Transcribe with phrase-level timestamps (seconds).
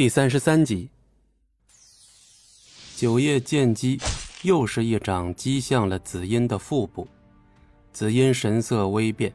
[0.00, 0.88] 第三十三集，
[2.96, 4.00] 九叶剑击，
[4.40, 7.06] 又是一掌击向了紫音的腹部。
[7.92, 9.30] 紫音神色微变，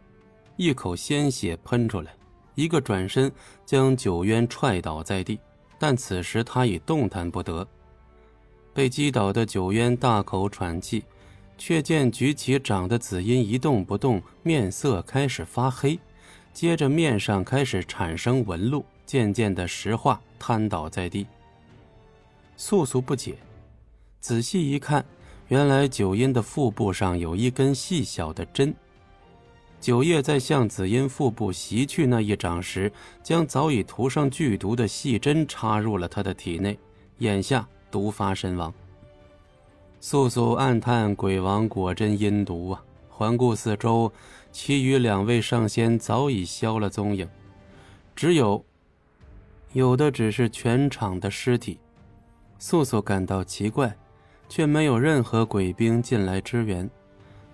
[0.58, 2.12] 一口鲜血喷出来，
[2.56, 3.32] 一个转身
[3.64, 5.40] 将九渊踹倒在地。
[5.78, 7.68] 但此时他已动弹不得。
[8.74, 11.04] 被击倒的九渊大口喘气，
[11.60, 16.00] 却见举起掌的紫音一动不动，面色开始发黑，
[16.54, 18.84] 接着面上开始产生纹路。
[19.06, 21.26] 渐渐的石化，瘫倒在地。
[22.56, 23.36] 素素不解，
[24.20, 25.04] 仔细一看，
[25.48, 28.72] 原来九阴的腹部上有一根细小的针。
[29.82, 32.92] 九叶在向紫阴腹部袭去那一掌时，
[33.24, 36.78] 将早已涂上剧毒的细针插入了他的体内，
[37.18, 38.72] 眼下毒发身亡。
[40.00, 42.84] 素素暗叹：鬼王果真阴毒啊！
[43.10, 44.14] 环顾四周，
[44.52, 47.28] 其余两位上仙早已消了踪影，
[48.16, 48.64] 只有。
[49.76, 51.82] 有的只是全场的尸体，
[52.58, 53.94] 素素感到奇怪，
[54.48, 56.90] 却没有任何鬼兵进来支援。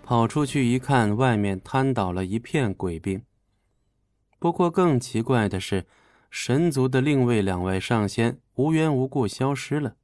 [0.04, 3.23] 跑出去一看，外面瘫倒了一片鬼兵。
[4.38, 5.88] 不过更奇怪的是，
[6.30, 9.95] 神族的另外两位上仙无缘无故消失了。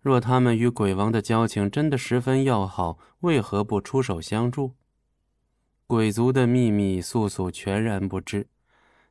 [0.00, 4.76] 若他们与鬼王的交情真的十分要好，为何不出手相助？
[5.88, 8.46] 鬼族的秘密，素素全然不知。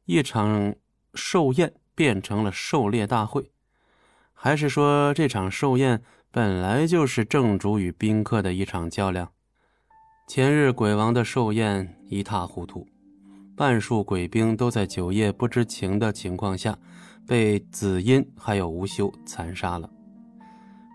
[0.06, 0.74] 一场
[1.14, 1.74] 寿宴。
[2.02, 3.52] 变成了狩猎大会，
[4.34, 9.30] 还是说这场寿宴本来就是正主与宾客的一场较量？
[10.28, 12.88] 前日鬼王的寿宴一塌糊涂，
[13.56, 16.76] 半数鬼兵都在九夜不知情的情况下
[17.28, 19.88] 被紫音还有无修残杀了。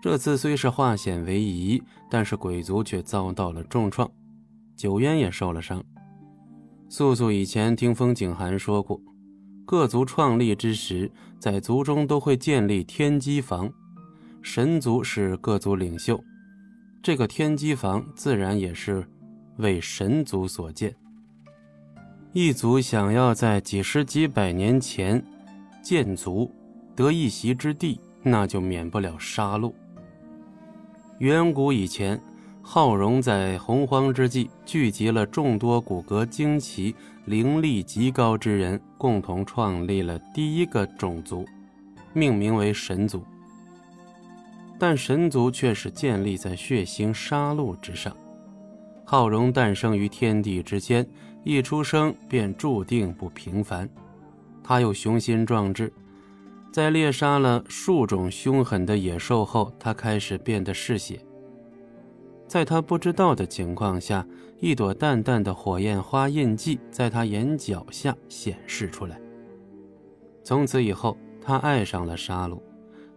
[0.03, 4.11] 这次虽是化险为夷，但是鬼族却遭到了重创，
[4.75, 5.81] 九渊也受了伤。
[6.89, 8.99] 素素以前听风景寒说过。
[9.67, 13.69] 各族创立之时，在族中都会建立天机房，
[14.41, 16.23] 神族是各族领袖，
[17.03, 19.05] 这个天机房自然也是
[19.57, 20.95] 为神族所建。
[22.31, 25.21] 一族想要在几十几百年前
[25.83, 26.49] 建族
[26.95, 29.73] 得一席之地，那就免不了杀戮。
[31.19, 32.17] 远古以前。
[32.69, 41.45] 浩荣在洪荒之际聚集了众多骨骼惊奇、灵力极高之人，共同创立了第一个种族，
[42.11, 43.23] 命名为神族。
[44.77, 48.13] 但神族却是建立在血腥杀戮之上。
[49.05, 51.07] 浩荣诞生于天地之间，
[51.45, 53.89] 一出生便注定不平凡。
[54.61, 55.91] 他又雄心壮志，
[56.73, 61.17] 在猎杀了数种凶狠的野兽后，他开始变得嗜血。
[62.47, 64.25] 在他不知道的情况下，
[64.61, 69.19] 一朵淡淡的火焰花印记在他眼角下显示出来。
[70.43, 72.57] 从此以后，他爱上了杀戮，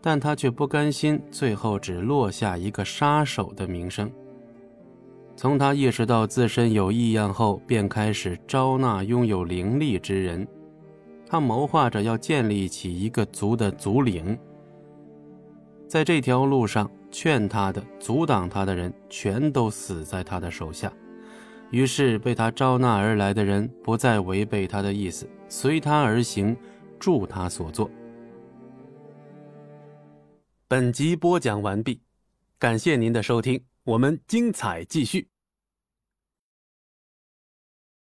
[0.00, 4.10] 但他却不甘心，最后只落下一个杀手的名声。
[5.36, 10.47] 从他意识到自身有异样后，便开始招纳拥有灵力之人。
[11.24, 14.36] 他谋划着要建立起一个族的族领。
[15.86, 16.91] 在这条路上。
[17.10, 20.93] 劝他的、阻挡他的人，全都死在他的手下。
[21.71, 26.56] 于是，被他招纳而来的人不再违背他的意思，随他而行，
[26.98, 27.91] 助他所做。
[30.66, 32.00] 本集播讲完毕，
[32.59, 35.29] 感谢您的收听，我们精彩继续。